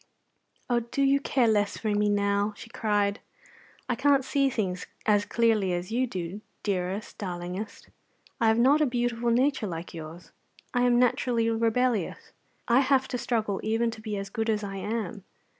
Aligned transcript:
"Oh, 0.67 0.79
do 0.79 1.03
you 1.03 1.19
care 1.19 1.47
less 1.47 1.77
for 1.77 1.89
me 1.91 2.09
now?" 2.09 2.55
she 2.57 2.71
cried. 2.71 3.19
"I 3.87 3.93
can't 3.93 4.25
see 4.25 4.49
things 4.49 4.87
as 5.05 5.25
clearly 5.25 5.73
as 5.73 5.91
you 5.91 6.07
do, 6.07 6.41
dearest, 6.63 7.19
darlingest. 7.19 7.87
I 8.39 8.47
have 8.47 8.57
not 8.57 8.81
a 8.81 8.87
beautiful 8.87 9.29
nature 9.29 9.67
like 9.67 9.93
yours. 9.93 10.31
I 10.73 10.87
am 10.87 10.97
naturally 10.97 11.51
rebellious. 11.51 12.31
I 12.67 12.79
have 12.79 13.07
to 13.09 13.19
struggle 13.19 13.59
even 13.61 13.91
to 13.91 14.01
be 14.01 14.17
as 14.17 14.31
good 14.31 14.49
as 14.49 14.63
I 14.63 14.77
am. 14.77 15.23